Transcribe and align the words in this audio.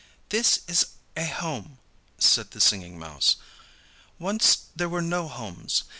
"This 0.29 0.61
is 0.67 0.87
a 1.15 1.27
Home," 1.27 1.77
said 2.17 2.49
the 2.49 2.59
Singing 2.59 2.97
Mouse. 2.97 3.35
"Once 4.17 4.63
there 4.75 4.89
were 4.89 5.03
no 5.03 5.27
homes. 5.27 5.83